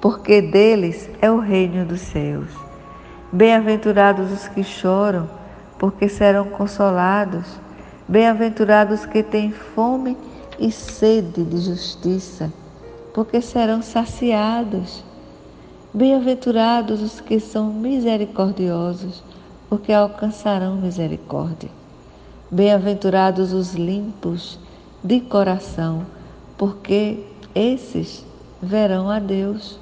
porque 0.00 0.40
deles 0.40 1.10
é 1.20 1.28
o 1.28 1.40
reino 1.40 1.84
dos 1.84 2.00
céus. 2.02 2.48
Bem-aventurados 3.32 4.30
os 4.30 4.46
que 4.46 4.62
choram, 4.62 5.28
porque 5.76 6.08
serão 6.08 6.44
consolados. 6.44 7.58
Bem-aventurados 8.06 9.04
que 9.04 9.24
têm 9.24 9.50
fome 9.50 10.16
e 10.56 10.70
sede 10.70 11.42
de 11.42 11.58
justiça, 11.58 12.52
porque 13.12 13.40
serão 13.40 13.82
saciados. 13.82 15.02
Bem-aventurados 15.92 17.02
os 17.02 17.20
que 17.20 17.40
são 17.40 17.72
misericordiosos, 17.72 19.24
porque 19.68 19.92
alcançarão 19.92 20.76
misericórdia. 20.76 21.85
Bem-aventurados 22.50 23.52
os 23.52 23.74
limpos 23.74 24.58
de 25.02 25.20
coração, 25.20 26.06
porque 26.56 27.26
esses 27.52 28.24
verão 28.62 29.10
a 29.10 29.18
Deus. 29.18 29.80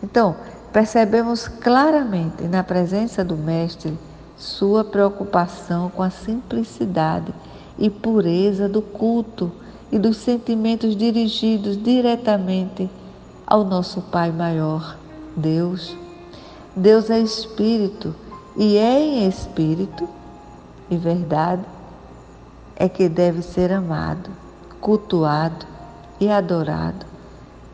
Então, 0.00 0.36
percebemos 0.72 1.48
claramente 1.48 2.44
na 2.44 2.62
presença 2.62 3.24
do 3.24 3.36
Mestre 3.36 3.98
sua 4.36 4.84
preocupação 4.84 5.90
com 5.90 6.04
a 6.04 6.10
simplicidade 6.10 7.34
e 7.76 7.90
pureza 7.90 8.68
do 8.68 8.80
culto 8.80 9.50
e 9.90 9.98
dos 9.98 10.18
sentimentos 10.18 10.94
dirigidos 10.94 11.76
diretamente 11.82 12.88
ao 13.44 13.64
nosso 13.64 14.00
Pai 14.02 14.30
maior, 14.30 14.96
Deus. 15.36 15.96
Deus 16.76 17.10
é 17.10 17.18
Espírito 17.18 18.14
e 18.56 18.76
é 18.76 19.00
em 19.00 19.28
espírito 19.28 20.08
e 20.90 20.96
verdade 20.96 21.64
é 22.74 22.88
que 22.88 23.08
deve 23.08 23.42
ser 23.42 23.72
amado, 23.72 24.30
cultuado 24.80 25.64
e 26.18 26.28
adorado, 26.28 27.06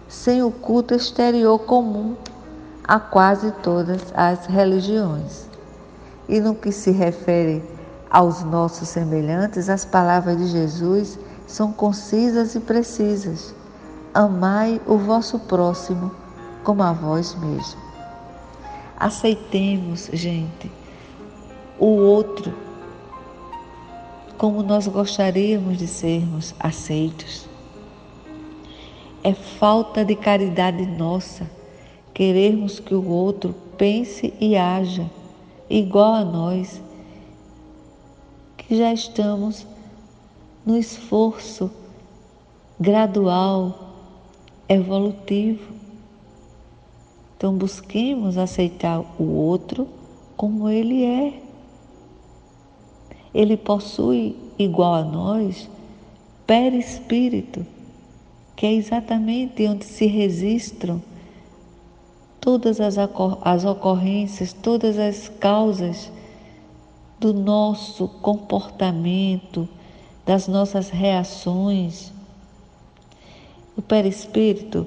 sem 0.06 0.42
o 0.42 0.50
culto 0.50 0.94
exterior 0.94 1.58
comum 1.60 2.14
a 2.84 3.00
quase 3.00 3.50
todas 3.62 4.12
as 4.14 4.46
religiões. 4.46 5.48
E 6.28 6.40
no 6.40 6.54
que 6.54 6.70
se 6.70 6.90
refere 6.90 7.64
aos 8.10 8.42
nossos 8.42 8.88
semelhantes, 8.88 9.68
as 9.68 9.84
palavras 9.84 10.36
de 10.36 10.46
Jesus 10.48 11.18
são 11.46 11.72
concisas 11.72 12.54
e 12.54 12.60
precisas. 12.60 13.54
Amai 14.12 14.80
o 14.86 14.98
vosso 14.98 15.38
próximo 15.38 16.10
como 16.64 16.82
a 16.82 16.92
vós 16.92 17.34
mesmo. 17.36 17.80
Aceitemos, 18.98 20.08
gente, 20.12 20.70
o 21.78 21.86
outro 21.86 22.65
como 24.38 24.62
nós 24.62 24.86
gostaríamos 24.86 25.78
de 25.78 25.86
sermos 25.86 26.54
aceitos. 26.58 27.48
É 29.22 29.32
falta 29.32 30.04
de 30.04 30.14
caridade 30.14 30.84
nossa 30.86 31.50
querermos 32.14 32.80
que 32.80 32.94
o 32.94 33.08
outro 33.08 33.54
pense 33.76 34.32
e 34.40 34.56
haja 34.56 35.10
igual 35.68 36.14
a 36.14 36.24
nós, 36.24 36.80
que 38.56 38.76
já 38.76 38.92
estamos 38.92 39.66
no 40.64 40.76
esforço 40.76 41.70
gradual, 42.78 43.92
evolutivo 44.68 45.76
então 47.36 47.54
busquemos 47.54 48.38
aceitar 48.38 49.00
o 49.18 49.24
outro 49.24 49.86
como 50.36 50.70
ele 50.70 51.04
é. 51.04 51.45
Ele 53.36 53.54
possui, 53.54 54.34
igual 54.58 54.94
a 54.94 55.04
nós, 55.04 55.68
perispírito, 56.46 57.66
que 58.56 58.64
é 58.64 58.72
exatamente 58.72 59.66
onde 59.66 59.84
se 59.84 60.06
registram 60.06 61.02
todas 62.40 62.80
as, 62.80 62.96
as 63.42 63.64
ocorrências, 63.66 64.54
todas 64.54 64.98
as 64.98 65.28
causas 65.28 66.10
do 67.20 67.34
nosso 67.34 68.08
comportamento, 68.08 69.68
das 70.24 70.48
nossas 70.48 70.88
reações. 70.88 72.10
O 73.76 73.82
perispírito 73.82 74.86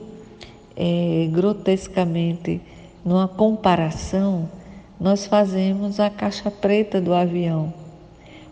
é, 0.76 1.30
grotescamente, 1.32 2.60
numa 3.06 3.28
comparação, 3.28 4.50
nós 5.00 5.28
fazemos 5.28 6.00
a 6.00 6.10
caixa 6.10 6.50
preta 6.50 7.00
do 7.00 7.14
avião. 7.14 7.79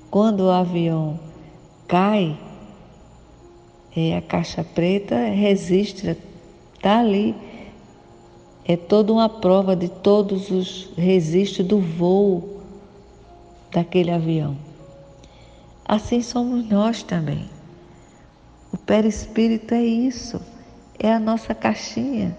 Quando 0.10 0.42
o 0.42 0.52
avião 0.52 1.20
cai, 1.88 2.38
É, 4.00 4.16
a 4.16 4.22
caixa 4.22 4.64
preta 4.64 5.16
registra, 5.16 6.16
está 6.76 7.00
ali. 7.00 7.36
É 8.64 8.78
toda 8.78 9.12
uma 9.12 9.28
prova 9.28 9.76
de 9.76 9.90
todos 9.90 10.52
os 10.52 10.92
registros 10.96 11.66
do 11.68 11.80
voo 11.80 12.62
daquele 13.72 14.12
avião. 14.12 14.56
Assim 15.84 16.22
somos 16.22 16.70
nós 16.70 17.02
também. 17.02 17.50
O 18.72 18.78
perispírito 18.78 19.74
é 19.74 19.84
isso, 19.84 20.40
é 21.00 21.12
a 21.12 21.20
nossa 21.20 21.56
caixinha 21.56 22.38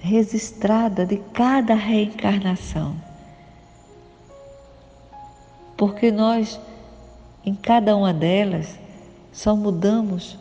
registrada 0.00 1.06
de 1.06 1.18
cada 1.32 1.74
reencarnação. 1.74 2.96
Porque 5.76 6.10
nós, 6.10 6.60
em 7.44 7.54
cada 7.54 7.96
uma 7.96 8.12
delas, 8.12 8.78
só 9.32 9.56
mudamos 9.56 10.38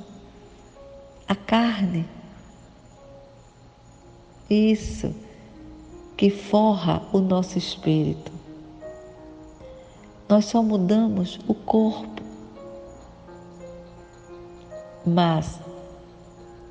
a 1.28 1.36
carne. 1.36 2.06
Isso 4.50 5.16
que 6.18 6.30
forra 6.30 7.02
o 7.14 7.20
nosso 7.20 7.58
espírito. 7.58 8.32
Nós 10.28 10.46
só 10.46 10.62
mudamos 10.62 11.40
o 11.48 11.54
corpo. 11.54 12.22
Mas 15.06 15.60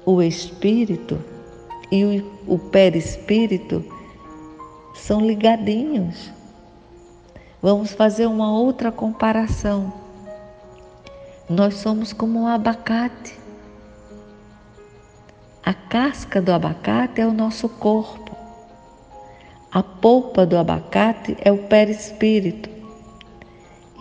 o 0.06 0.22
espírito 0.22 1.18
e 1.90 2.22
o, 2.46 2.58
perispírito 2.58 3.84
são 4.94 5.20
ligadinhos. 5.20 6.30
Vamos 7.62 7.92
fazer 7.92 8.24
uma 8.26 8.58
outra 8.58 8.90
comparação. 8.90 9.92
Nós 11.46 11.74
somos 11.74 12.10
como 12.10 12.40
um 12.40 12.46
abacate. 12.46 13.38
A 15.62 15.74
casca 15.74 16.40
do 16.40 16.52
abacate 16.52 17.20
é 17.20 17.26
o 17.26 17.34
nosso 17.34 17.68
corpo. 17.68 18.34
A 19.70 19.82
polpa 19.82 20.46
do 20.46 20.56
abacate 20.56 21.36
é 21.38 21.52
o 21.52 21.58
perispírito. 21.58 22.70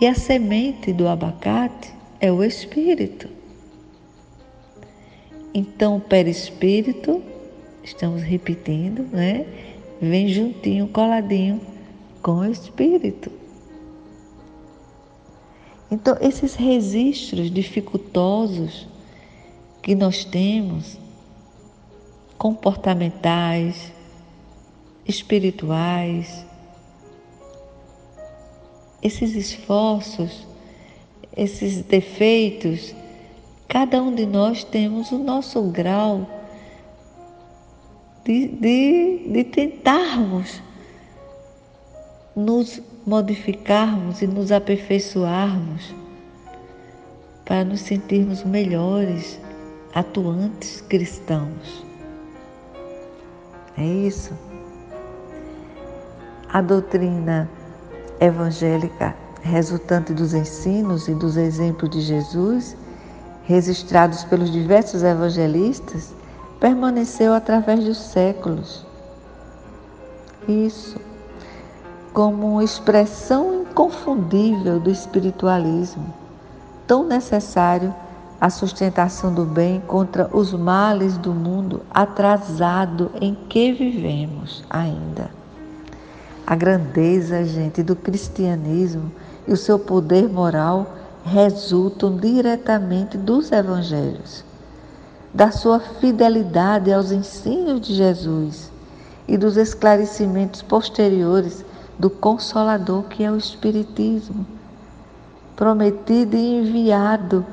E 0.00 0.06
a 0.06 0.14
semente 0.14 0.90
do 0.90 1.06
abacate 1.06 1.92
é 2.18 2.32
o 2.32 2.42
espírito. 2.42 3.28
Então, 5.52 5.96
o 5.96 6.00
perispírito, 6.00 7.22
estamos 7.84 8.22
repetindo, 8.22 9.02
né? 9.12 9.44
Vem 10.00 10.28
juntinho, 10.28 10.88
coladinho 10.88 11.60
com 12.22 12.36
o 12.36 12.44
espírito. 12.46 13.39
Então, 15.90 16.16
esses 16.20 16.54
registros 16.54 17.50
dificultosos 17.50 18.86
que 19.82 19.94
nós 19.94 20.24
temos, 20.24 20.96
comportamentais, 22.38 23.92
espirituais, 25.06 26.46
esses 29.02 29.34
esforços, 29.34 30.46
esses 31.36 31.82
defeitos, 31.82 32.94
cada 33.66 34.02
um 34.02 34.14
de 34.14 34.26
nós 34.26 34.62
temos 34.62 35.10
o 35.10 35.18
nosso 35.18 35.62
grau 35.62 36.26
de, 38.24 38.46
de, 38.48 39.28
de 39.28 39.44
tentarmos 39.44 40.62
nos 42.40 42.80
modificarmos 43.06 44.22
e 44.22 44.26
nos 44.26 44.50
aperfeiçoarmos 44.50 45.94
para 47.44 47.64
nos 47.64 47.80
sentirmos 47.80 48.44
melhores, 48.44 49.38
atuantes 49.94 50.80
cristãos. 50.82 51.84
É 53.76 53.84
isso. 53.84 54.32
A 56.52 56.60
doutrina 56.60 57.48
evangélica 58.20 59.14
resultante 59.42 60.12
dos 60.12 60.34
ensinos 60.34 61.08
e 61.08 61.14
dos 61.14 61.36
exemplos 61.36 61.90
de 61.90 62.00
Jesus, 62.00 62.76
registrados 63.44 64.24
pelos 64.24 64.50
diversos 64.50 65.02
evangelistas, 65.02 66.14
permaneceu 66.58 67.32
através 67.32 67.84
dos 67.84 67.96
séculos. 67.96 68.86
Isso, 70.46 71.00
como 72.12 72.60
expressão 72.60 73.62
inconfundível 73.62 74.80
do 74.80 74.90
espiritualismo, 74.90 76.12
tão 76.86 77.06
necessário 77.06 77.94
à 78.40 78.50
sustentação 78.50 79.32
do 79.32 79.44
bem 79.44 79.80
contra 79.86 80.28
os 80.32 80.52
males 80.52 81.16
do 81.16 81.32
mundo 81.32 81.82
atrasado 81.90 83.10
em 83.20 83.34
que 83.48 83.72
vivemos 83.72 84.64
ainda. 84.68 85.30
A 86.46 86.56
grandeza, 86.56 87.44
gente, 87.44 87.82
do 87.82 87.94
cristianismo 87.94 89.12
e 89.46 89.52
o 89.52 89.56
seu 89.56 89.78
poder 89.78 90.28
moral 90.28 90.94
resultam 91.24 92.16
diretamente 92.16 93.16
dos 93.16 93.52
evangelhos, 93.52 94.44
da 95.32 95.52
sua 95.52 95.78
fidelidade 95.78 96.92
aos 96.92 97.12
ensinos 97.12 97.80
de 97.80 97.94
Jesus 97.94 98.70
e 99.28 99.36
dos 99.36 99.56
esclarecimentos 99.56 100.60
posteriores 100.60 101.64
do 102.00 102.08
Consolador 102.08 103.02
que 103.04 103.22
é 103.22 103.30
o 103.30 103.36
Espiritismo, 103.36 104.46
prometido 105.54 106.34
e 106.34 106.60
enviado 106.60 107.44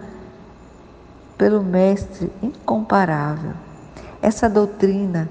pelo 1.37 1.61
Mestre 1.61 2.31
incomparável. 2.41 3.51
Essa 4.21 4.49
doutrina 4.49 5.27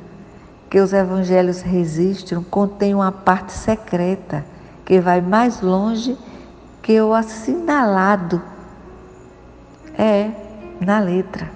que 0.69 0.79
os 0.79 0.93
evangelhos 0.93 1.63
registram 1.63 2.45
contém 2.45 2.95
uma 2.95 3.11
parte 3.11 3.53
secreta 3.53 4.45
que 4.85 5.01
vai 5.01 5.23
mais 5.23 5.63
longe 5.63 6.17
que 6.83 7.01
o 7.01 7.15
assinalado 7.15 8.43
é 9.97 10.31
na 10.79 11.01
letra. 11.01 11.51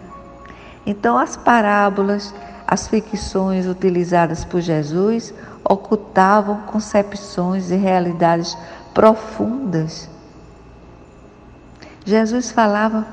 Então, 0.87 1.19
as 1.19 1.37
parábolas, 1.37 2.35
as 2.67 2.89
ficções 2.89 3.67
utilizadas 3.67 4.47
por 4.47 4.63
Jesus 4.63 5.35
ocultavam 5.71 6.63
concepções 6.63 7.71
e 7.71 7.77
realidades 7.77 8.59
profundas. 8.93 10.11
Jesus 12.05 12.51
falava 12.51 13.07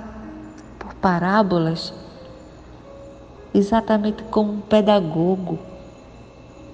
por 0.79 0.95
parábolas 0.95 1.93
exatamente 3.53 4.23
como 4.23 4.53
um 4.53 4.61
pedagogo 4.61 5.59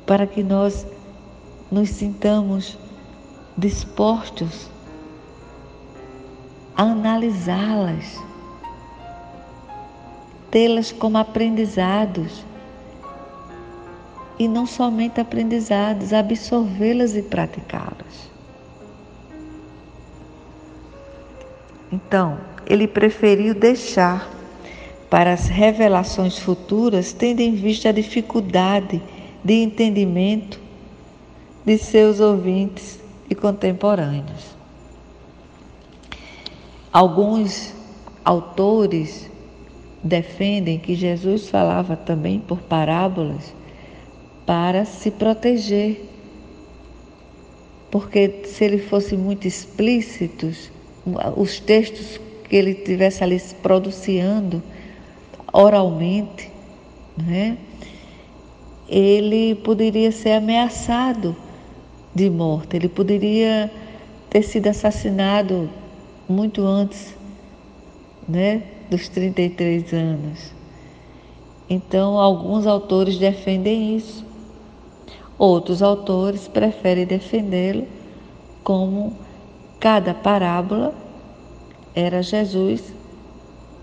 para 0.06 0.26
que 0.26 0.42
nós 0.42 0.88
nos 1.70 1.90
sintamos 1.90 2.78
dispostos 3.58 4.70
a 6.78 6.84
analisá-las, 6.84 8.24
tê-las 10.50 10.94
como 10.94 11.18
aprendizados 11.18 12.46
e 14.40 14.48
não 14.48 14.66
somente 14.66 15.20
aprendizados, 15.20 16.14
absorvê-las 16.14 17.16
e 17.16 17.22
praticá-las. 17.22 18.32
Então, 21.92 22.40
ele 22.66 22.88
preferiu 22.88 23.54
deixar 23.54 24.28
para 25.10 25.34
as 25.34 25.48
revelações 25.48 26.40
futuras, 26.40 27.14
tendo 27.14 27.40
em 27.40 27.54
vista 27.54 27.90
a 27.90 27.92
dificuldade 27.92 29.00
de 29.44 29.54
entendimento 29.54 30.60
de 31.64 31.78
seus 31.78 32.20
ouvintes 32.20 33.00
e 33.30 33.36
contemporâneos. 33.36 34.56
Alguns 36.92 37.74
autores 38.26 39.30
defendem 40.04 40.80
que 40.80 40.96
Jesus 40.96 41.48
falava 41.48 41.96
também 41.96 42.40
por 42.40 42.60
parábolas 42.62 43.54
para 44.46 44.86
se 44.86 45.12
proteger. 45.12 46.10
Porque 47.92 48.42
se 48.46 48.64
ele 48.64 48.80
fosse 48.80 49.16
muito 49.16 49.48
explícito, 49.48 50.52
os 51.36 51.60
textos 51.60 52.20
que 52.50 52.56
ele 52.56 52.74
tivesse 52.74 53.24
ali 53.24 53.40
produzindo 53.62 54.64
oralmente, 55.52 56.52
né? 57.18 57.58
ele 58.88 59.56
poderia 59.56 60.12
ser 60.12 60.34
ameaçado 60.34 61.36
de 62.14 62.30
morte, 62.30 62.76
ele 62.76 62.90
poderia 62.90 63.72
ter 64.30 64.44
sido 64.44 64.68
assassinado 64.68 65.70
muito 66.28 66.62
antes 66.62 67.16
né, 68.28 68.64
dos 68.90 69.08
33 69.10 69.94
anos. 69.94 70.54
Então, 71.70 72.18
alguns 72.18 72.68
autores 72.68 73.18
defendem 73.18 73.96
isso. 73.96 74.26
Outros 75.38 75.82
autores 75.82 76.48
preferem 76.48 77.06
defendê-lo 77.06 77.88
como 78.64 79.18
cada 79.80 80.14
parábola 80.14 80.94
era 81.96 82.24
Jesus 82.24 82.94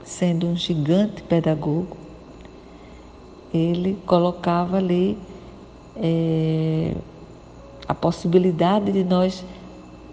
sendo 0.05 0.49
um 0.49 0.57
gigante 0.57 1.23
pedagogo, 1.23 1.97
ele 3.55 3.97
colocava 4.07 4.77
ali 4.77 5.17
é, 5.97 6.95
a 7.87 7.95
possibilidade 7.95 8.93
de 8.93 9.05
nós 9.05 9.45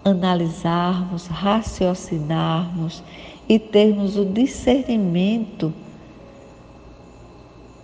analisarmos, 0.04 1.26
raciocinarmos 1.26 3.02
e 3.48 3.58
termos 3.58 4.16
o 4.16 4.24
discernimento 4.24 5.72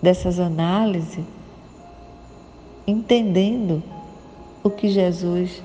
dessas 0.00 0.38
análises, 0.38 1.24
entendendo 2.86 3.82
o 4.62 4.70
que 4.70 4.88
Jesus 4.88 5.62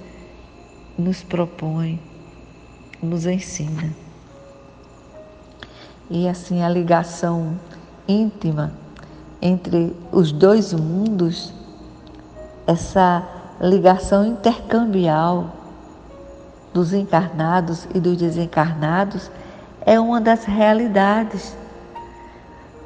nos 0.97 1.23
propõe, 1.23 1.99
nos 3.01 3.25
ensina. 3.25 3.93
E 6.09 6.27
assim 6.27 6.61
a 6.61 6.69
ligação 6.69 7.59
íntima 8.07 8.73
entre 9.41 9.95
os 10.11 10.31
dois 10.31 10.73
mundos, 10.73 11.53
essa 12.65 13.27
ligação 13.61 14.25
intercambial 14.25 15.55
dos 16.73 16.93
encarnados 16.93 17.87
e 17.93 17.99
dos 17.99 18.17
desencarnados 18.17 19.29
é 19.85 19.99
uma 19.99 20.21
das 20.21 20.45
realidades 20.45 21.55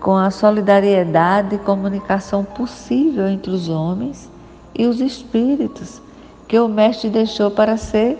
com 0.04 0.18
a 0.18 0.30
solidariedade 0.30 1.56
e 1.56 1.60
comunicação 1.60 2.44
possível 2.44 3.26
entre 3.26 3.50
os 3.50 3.70
homens 3.70 4.30
e 4.76 4.86
os 4.86 5.00
espíritos 5.00 6.02
que 6.46 6.60
o 6.60 6.68
Mestre 6.68 7.10
deixou 7.10 7.50
para 7.50 7.78
ser 7.78 8.18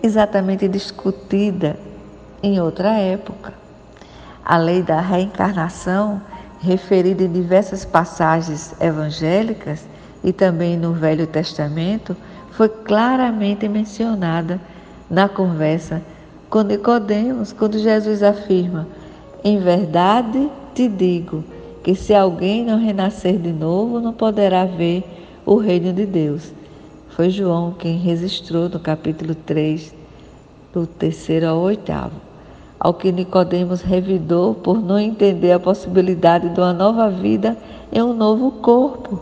exatamente 0.00 0.68
discutida 0.68 1.76
em 2.40 2.60
outra 2.60 2.90
época. 2.90 3.52
A 4.44 4.56
lei 4.56 4.80
da 4.80 5.00
reencarnação, 5.00 6.22
referida 6.60 7.24
em 7.24 7.32
diversas 7.32 7.84
passagens 7.84 8.72
evangélicas 8.80 9.84
e 10.22 10.32
também 10.32 10.76
no 10.76 10.92
Velho 10.92 11.26
Testamento, 11.26 12.16
foi 12.52 12.68
claramente 12.68 13.68
mencionada 13.68 14.60
na 15.10 15.28
conversa 15.28 16.00
com 16.48 16.62
Nicodemos, 16.62 17.52
quando 17.52 17.76
Jesus 17.76 18.22
afirma: 18.22 18.86
"Em 19.42 19.58
verdade 19.58 20.48
te 20.74 20.88
digo 20.88 21.44
que 21.82 21.94
se 21.94 22.14
alguém 22.14 22.64
não 22.64 22.78
renascer 22.78 23.38
de 23.38 23.52
novo, 23.52 24.00
não 24.00 24.12
poderá 24.12 24.64
ver 24.64 25.04
o 25.44 25.56
reino 25.56 25.92
de 25.92 26.06
Deus." 26.06 26.52
Foi 27.10 27.28
João 27.28 27.74
quem 27.78 27.98
registrou 27.98 28.70
no 28.70 28.80
capítulo 28.80 29.34
3, 29.34 29.94
do 30.72 30.86
terceiro 30.86 31.46
ao 31.46 31.58
oitavo. 31.58 32.14
Ao 32.80 32.94
que 32.94 33.12
Nicodemos 33.12 33.82
revidou 33.82 34.54
por 34.54 34.80
não 34.80 34.98
entender 34.98 35.52
a 35.52 35.60
possibilidade 35.60 36.48
de 36.48 36.58
uma 36.58 36.72
nova 36.72 37.10
vida 37.10 37.56
em 37.92 38.02
um 38.02 38.14
novo 38.14 38.50
corpo. 38.50 39.20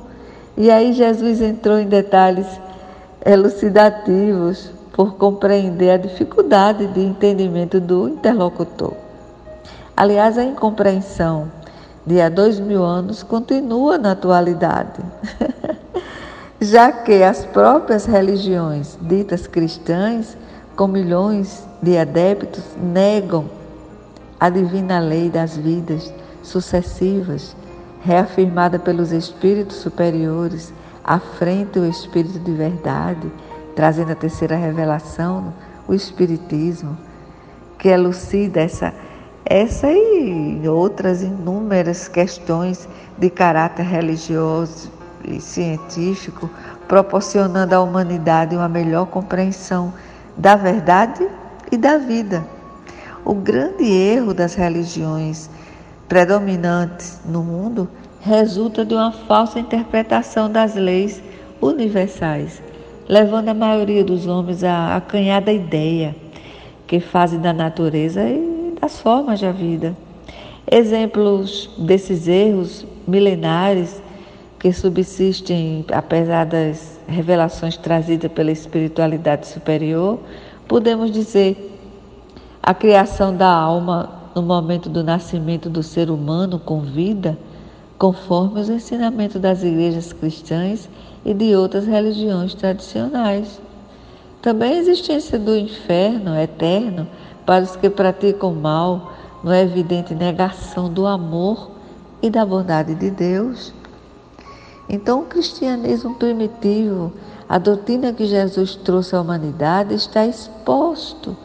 E 0.56 0.70
aí 0.70 0.92
Jesus 0.92 1.42
entrou 1.42 1.78
em 1.78 1.86
detalhes 1.86 2.46
elucidativos 3.26 4.70
por 4.92 5.16
compreender 5.16 5.90
a 5.90 5.96
dificuldade 5.96 6.86
de 6.86 7.00
entendimento 7.00 7.80
do 7.80 8.08
interlocutor. 8.08 8.94
Aliás, 10.00 10.38
a 10.38 10.42
incompreensão 10.42 11.52
de 12.06 12.22
há 12.22 12.30
dois 12.30 12.58
mil 12.58 12.82
anos 12.82 13.22
continua 13.22 13.98
na 13.98 14.12
atualidade, 14.12 14.98
já 16.58 16.90
que 16.90 17.22
as 17.22 17.44
próprias 17.44 18.06
religiões 18.06 18.96
ditas 19.02 19.46
cristãs, 19.46 20.38
com 20.74 20.86
milhões 20.86 21.68
de 21.82 21.98
adeptos, 21.98 22.64
negam 22.82 23.44
a 24.40 24.48
divina 24.48 25.00
lei 25.00 25.28
das 25.28 25.54
vidas 25.54 26.10
sucessivas, 26.42 27.54
reafirmada 28.00 28.78
pelos 28.78 29.12
espíritos 29.12 29.76
superiores, 29.76 30.72
à 31.04 31.18
frente 31.18 31.78
o 31.78 31.84
espírito 31.84 32.38
de 32.38 32.52
verdade 32.52 33.30
trazendo 33.76 34.12
a 34.12 34.14
terceira 34.14 34.56
revelação, 34.56 35.52
o 35.86 35.92
Espiritismo, 35.92 36.96
que 37.78 37.88
elucida 37.88 38.60
essa, 38.62 38.94
essa 39.44 39.90
e 39.90 40.62
outras 40.68 41.22
inúmeras 41.22 42.08
questões 42.08 42.88
de 43.18 43.28
caráter 43.30 43.84
religioso 43.84 44.90
e 45.24 45.40
científico, 45.40 46.48
proporcionando 46.86 47.74
à 47.74 47.80
humanidade 47.80 48.56
uma 48.56 48.68
melhor 48.68 49.06
compreensão 49.06 49.92
da 50.36 50.56
verdade 50.56 51.28
e 51.70 51.76
da 51.76 51.98
vida. 51.98 52.44
O 53.24 53.34
grande 53.34 53.84
erro 53.84 54.32
das 54.32 54.54
religiões 54.54 55.50
predominantes 56.08 57.20
no 57.24 57.42
mundo 57.42 57.88
resulta 58.20 58.84
de 58.84 58.94
uma 58.94 59.12
falsa 59.12 59.58
interpretação 59.58 60.50
das 60.50 60.74
leis 60.74 61.22
universais 61.60 62.62
levando 63.10 63.48
a 63.48 63.54
maioria 63.54 64.04
dos 64.04 64.28
homens 64.28 64.62
a 64.62 64.94
acanhar 64.94 65.42
da 65.42 65.52
ideia 65.52 66.14
que 66.86 67.00
fazem 67.00 67.40
da 67.40 67.52
natureza 67.52 68.22
e 68.22 68.49
das 68.80 69.00
formas 69.00 69.40
da 69.40 69.52
vida. 69.52 69.96
Exemplos 70.70 71.70
desses 71.78 72.28
erros 72.28 72.86
milenares 73.06 74.02
que 74.58 74.72
subsistem 74.72 75.84
apesar 75.92 76.44
das 76.44 77.00
revelações 77.08 77.76
trazidas 77.76 78.30
pela 78.30 78.52
espiritualidade 78.52 79.46
superior, 79.46 80.20
podemos 80.68 81.10
dizer 81.10 81.78
a 82.62 82.74
criação 82.74 83.34
da 83.34 83.48
alma 83.48 84.20
no 84.34 84.42
momento 84.42 84.88
do 84.88 85.02
nascimento 85.02 85.68
do 85.68 85.82
ser 85.82 86.10
humano 86.10 86.58
com 86.58 86.82
vida, 86.82 87.36
conforme 87.98 88.60
os 88.60 88.68
ensinamentos 88.68 89.40
das 89.40 89.62
igrejas 89.62 90.12
cristãs 90.12 90.88
e 91.24 91.34
de 91.34 91.54
outras 91.56 91.86
religiões 91.86 92.54
tradicionais. 92.54 93.60
Também 94.40 94.74
a 94.74 94.78
existência 94.78 95.38
do 95.38 95.56
inferno 95.56 96.36
eterno 96.38 97.06
para 97.44 97.64
os 97.64 97.76
que 97.76 97.88
praticam 97.88 98.54
mal, 98.54 99.12
não 99.42 99.52
é 99.52 99.62
evidente 99.62 100.14
negação 100.14 100.92
do 100.92 101.06
amor 101.06 101.70
e 102.22 102.28
da 102.28 102.44
bondade 102.44 102.94
de 102.94 103.10
Deus. 103.10 103.72
Então, 104.88 105.20
o 105.20 105.26
cristianismo 105.26 106.14
primitivo, 106.14 107.12
a 107.48 107.58
doutrina 107.58 108.12
que 108.12 108.26
Jesus 108.26 108.74
trouxe 108.74 109.14
à 109.14 109.20
humanidade, 109.20 109.94
está 109.94 110.26
exposto 110.26 111.36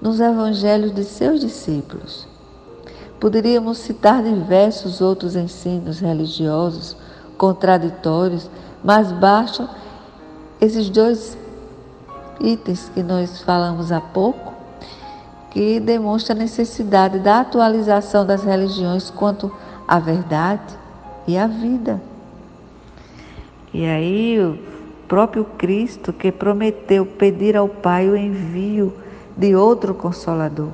nos 0.00 0.18
evangelhos 0.18 0.94
de 0.94 1.04
seus 1.04 1.40
discípulos. 1.40 2.26
Poderíamos 3.18 3.78
citar 3.78 4.22
diversos 4.22 5.00
outros 5.00 5.36
ensinos 5.36 6.00
religiosos 6.00 6.96
contraditórios 7.36 8.48
mas 8.82 9.12
bastam 9.12 9.68
esses 10.60 10.88
dois 10.88 11.36
itens 12.40 12.90
que 12.94 13.02
nós 13.02 13.42
falamos 13.42 13.92
há 13.92 14.00
pouco, 14.00 14.52
que 15.50 15.80
demonstra 15.80 16.34
a 16.34 16.38
necessidade 16.38 17.18
da 17.18 17.40
atualização 17.40 18.24
das 18.24 18.44
religiões 18.44 19.10
quanto 19.10 19.52
à 19.86 19.98
verdade 19.98 20.78
e 21.26 21.36
à 21.36 21.46
vida. 21.46 22.00
E 23.74 23.84
aí 23.84 24.38
o 24.38 24.58
próprio 25.08 25.44
Cristo 25.44 26.12
que 26.12 26.30
prometeu 26.30 27.04
pedir 27.04 27.56
ao 27.56 27.68
Pai 27.68 28.08
o 28.08 28.16
envio 28.16 28.94
de 29.36 29.54
outro 29.56 29.94
consolador 29.94 30.70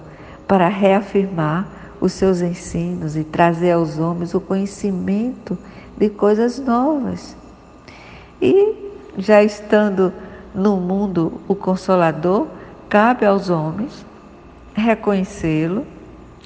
para 0.46 0.68
reafirmar 0.68 1.66
os 2.00 2.12
seus 2.12 2.40
ensinos 2.40 3.16
e 3.16 3.24
trazer 3.24 3.72
aos 3.72 3.98
homens 3.98 4.34
o 4.34 4.40
conhecimento 4.40 5.56
de 5.96 6.10
coisas 6.10 6.58
novas. 6.58 7.34
E, 8.40 8.74
já 9.16 9.42
estando 9.42 10.12
no 10.54 10.76
mundo 10.76 11.40
o 11.48 11.54
Consolador, 11.54 12.46
cabe 12.88 13.24
aos 13.24 13.48
homens 13.48 14.04
reconhecê-lo 14.76 15.86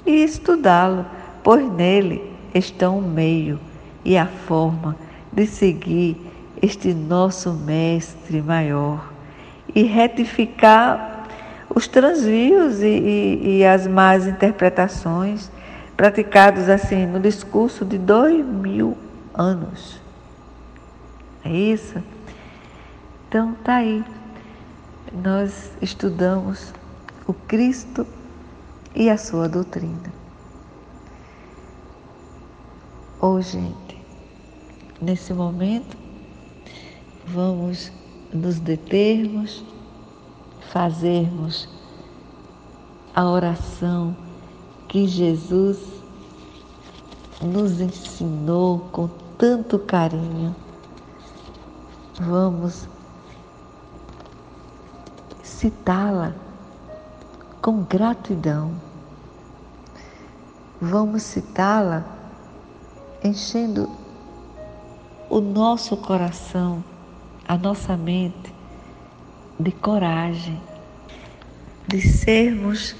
e 0.05 0.23
estudá-lo, 0.23 1.05
pois 1.43 1.69
nele 1.71 2.31
estão 2.55 2.99
o 2.99 3.01
meio 3.01 3.59
e 4.03 4.17
a 4.17 4.25
forma 4.25 4.95
de 5.31 5.45
seguir 5.45 6.17
este 6.61 6.93
nosso 6.93 7.53
Mestre 7.53 8.41
maior 8.41 9.11
e 9.73 9.83
retificar 9.83 11.27
os 11.73 11.87
transvios 11.87 12.81
e, 12.81 12.87
e, 12.87 13.57
e 13.57 13.65
as 13.65 13.87
más 13.87 14.27
interpretações 14.27 15.51
praticados 15.95 16.69
assim 16.69 17.05
no 17.05 17.19
discurso 17.19 17.85
de 17.85 17.97
dois 17.97 18.45
mil 18.45 18.97
anos. 19.33 19.99
É 21.43 21.51
isso? 21.51 22.01
Então 23.27 23.53
tá 23.63 23.75
aí. 23.75 24.03
Nós 25.23 25.71
estudamos 25.81 26.73
o 27.27 27.33
Cristo 27.33 28.05
e 28.95 29.09
a 29.09 29.17
sua 29.17 29.47
doutrina. 29.47 30.13
Ou 33.19 33.35
oh, 33.35 33.41
gente, 33.41 34.01
nesse 35.01 35.33
momento 35.33 35.95
vamos 37.27 37.91
nos 38.33 38.59
determos, 38.59 39.63
fazermos 40.71 41.69
a 43.13 43.29
oração 43.29 44.15
que 44.87 45.07
Jesus 45.07 45.79
nos 47.41 47.79
ensinou 47.79 48.79
com 48.91 49.07
tanto 49.37 49.79
carinho. 49.79 50.55
Vamos 52.19 52.87
citá-la 55.43 56.33
com 57.61 57.83
gratidão. 57.83 58.73
Vamos 60.81 61.21
citá-la 61.21 62.03
enchendo 63.23 63.87
o 65.29 65.39
nosso 65.39 65.95
coração, 65.95 66.83
a 67.47 67.55
nossa 67.55 67.95
mente 67.95 68.51
de 69.59 69.71
coragem, 69.71 70.59
de 71.87 72.01
sermos 72.01 72.95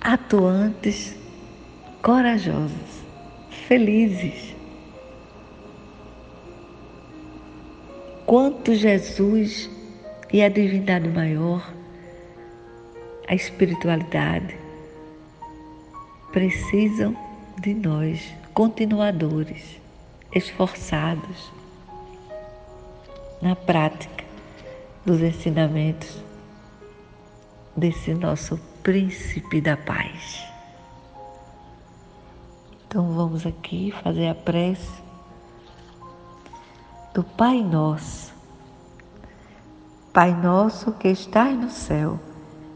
atuantes, 0.00 1.14
corajosos, 2.02 3.04
felizes. 3.68 4.56
Quanto 8.26 8.74
Jesus 8.74 9.70
e 10.32 10.42
a 10.42 10.48
divindade 10.48 11.08
maior, 11.08 11.75
a 13.28 13.34
espiritualidade, 13.34 14.56
precisam 16.32 17.16
de 17.60 17.74
nós, 17.74 18.34
continuadores, 18.52 19.80
esforçados 20.34 21.52
na 23.40 23.56
prática 23.56 24.24
dos 25.04 25.20
ensinamentos 25.20 26.22
desse 27.76 28.14
nosso 28.14 28.58
príncipe 28.82 29.60
da 29.60 29.76
paz. 29.76 30.46
Então 32.86 33.12
vamos 33.12 33.46
aqui 33.46 33.92
fazer 34.02 34.28
a 34.28 34.34
prece 34.34 35.02
do 37.12 37.22
Pai 37.22 37.62
Nosso. 37.62 38.34
Pai 40.12 40.32
nosso 40.32 40.92
que 40.92 41.08
estás 41.08 41.54
no 41.58 41.68
céu, 41.68 42.18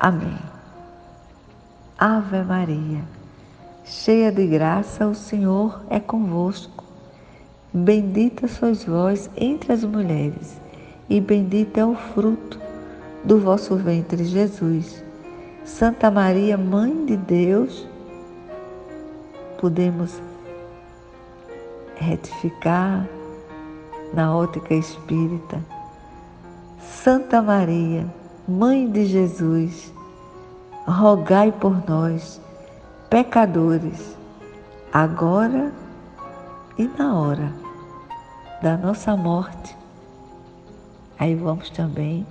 Amém. 0.00 0.38
Ave 1.98 2.42
Maria, 2.42 3.02
cheia 3.84 4.32
de 4.32 4.46
graça, 4.46 5.06
o 5.06 5.14
Senhor 5.14 5.82
é 5.90 6.00
convosco. 6.00 6.82
Bendita 7.70 8.48
sois 8.48 8.82
vós 8.82 9.28
entre 9.36 9.74
as 9.74 9.84
mulheres, 9.84 10.58
e 11.06 11.20
bendito 11.20 11.76
é 11.76 11.84
o 11.84 11.94
fruto 11.94 12.58
do 13.24 13.38
vosso 13.38 13.76
ventre, 13.76 14.24
Jesus. 14.24 15.04
Santa 15.66 16.10
Maria, 16.10 16.56
Mãe 16.56 17.04
de 17.04 17.18
Deus, 17.18 17.86
podemos 19.58 20.18
retificar 21.96 23.06
na 24.14 24.34
ótica 24.34 24.72
espírita. 24.72 25.62
Santa 26.80 27.42
Maria, 27.42 28.06
Mãe 28.50 28.90
de 28.90 29.04
Jesus, 29.04 29.94
rogai 30.84 31.52
por 31.52 31.88
nós, 31.88 32.40
pecadores, 33.08 34.16
agora 34.92 35.72
e 36.76 36.88
na 36.98 37.14
hora 37.14 37.52
da 38.60 38.76
nossa 38.76 39.16
morte. 39.16 39.76
Aí 41.16 41.36
vamos 41.36 41.70
também 41.70 42.26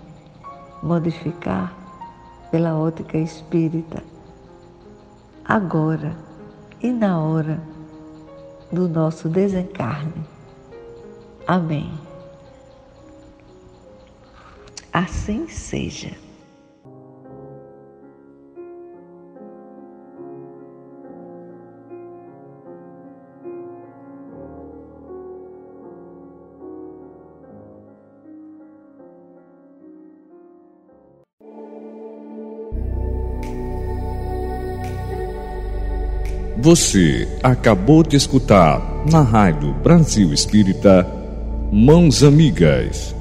modificar 0.84 1.74
pela 2.52 2.78
ótica 2.78 3.18
espírita, 3.18 4.04
agora 5.46 6.18
e 6.84 6.92
na 6.92 7.18
hora 7.18 7.62
do 8.74 8.90
nosso 8.90 9.30
desencarne. 9.30 10.26
Amém. 11.48 12.09
Assim 14.92 15.48
seja. 15.48 16.10
Você 36.58 37.28
acabou 37.42 38.04
de 38.04 38.18
escutar 38.18 38.82
na 39.10 39.22
Rádio 39.22 39.74
Brasil 39.76 40.34
Espírita 40.34 41.08
Mãos 41.72 42.22
Amigas 42.22 43.16